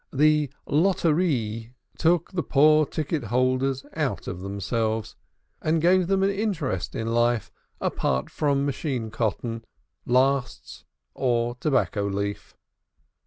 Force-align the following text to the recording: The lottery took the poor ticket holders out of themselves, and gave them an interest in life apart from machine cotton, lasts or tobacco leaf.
The 0.11 0.49
lottery 0.65 1.75
took 1.95 2.31
the 2.31 2.41
poor 2.41 2.87
ticket 2.87 3.25
holders 3.25 3.85
out 3.95 4.27
of 4.27 4.41
themselves, 4.41 5.15
and 5.61 5.79
gave 5.79 6.07
them 6.07 6.23
an 6.23 6.31
interest 6.31 6.95
in 6.95 7.13
life 7.13 7.51
apart 7.79 8.31
from 8.31 8.65
machine 8.65 9.11
cotton, 9.11 9.63
lasts 10.07 10.85
or 11.13 11.53
tobacco 11.59 12.07
leaf. 12.07 12.55